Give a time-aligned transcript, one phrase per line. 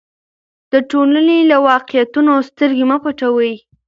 [0.71, 3.53] د ټولنې له واقعیتونو سترګې مه پټوئ.